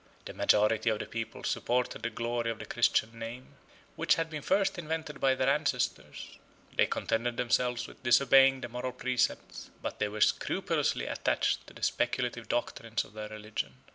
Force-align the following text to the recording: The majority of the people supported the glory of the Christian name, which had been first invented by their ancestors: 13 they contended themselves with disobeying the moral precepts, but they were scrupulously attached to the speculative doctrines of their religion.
The 0.25 0.33
majority 0.33 0.89
of 0.89 0.97
the 0.97 1.05
people 1.05 1.43
supported 1.43 2.01
the 2.01 2.09
glory 2.09 2.49
of 2.49 2.57
the 2.57 2.65
Christian 2.65 3.19
name, 3.19 3.57
which 3.95 4.15
had 4.15 4.31
been 4.31 4.41
first 4.41 4.79
invented 4.79 5.19
by 5.21 5.35
their 5.35 5.47
ancestors: 5.51 6.39
13 6.71 6.75
they 6.77 6.85
contended 6.87 7.37
themselves 7.37 7.85
with 7.85 8.01
disobeying 8.01 8.61
the 8.61 8.67
moral 8.67 8.93
precepts, 8.93 9.69
but 9.79 9.99
they 9.99 10.07
were 10.07 10.19
scrupulously 10.21 11.05
attached 11.05 11.67
to 11.67 11.75
the 11.75 11.83
speculative 11.83 12.49
doctrines 12.49 13.03
of 13.05 13.13
their 13.13 13.29
religion. 13.29 13.75